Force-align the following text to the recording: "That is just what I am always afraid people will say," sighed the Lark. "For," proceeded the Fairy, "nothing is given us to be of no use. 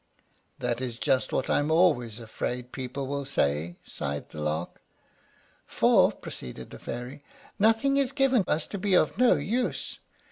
"That 0.57 0.81
is 0.81 0.97
just 0.97 1.31
what 1.31 1.47
I 1.47 1.59
am 1.59 1.69
always 1.69 2.19
afraid 2.19 2.71
people 2.71 3.05
will 3.05 3.23
say," 3.23 3.75
sighed 3.85 4.29
the 4.29 4.41
Lark. 4.41 4.81
"For," 5.67 6.11
proceeded 6.11 6.71
the 6.71 6.79
Fairy, 6.79 7.21
"nothing 7.59 7.97
is 7.97 8.11
given 8.11 8.43
us 8.47 8.65
to 8.69 8.79
be 8.79 8.95
of 8.95 9.19
no 9.19 9.35
use. 9.35 9.99